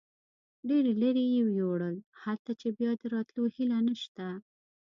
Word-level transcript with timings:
ډېر 0.69 0.85
لرې 1.01 1.25
یې 1.35 1.41
یوړل، 1.59 1.95
هلته 2.23 2.51
چې 2.61 2.67
بیا 2.77 2.91
د 3.01 3.03
راتلو 3.13 3.43
هیله 3.55 3.77
نشته. 3.87 4.25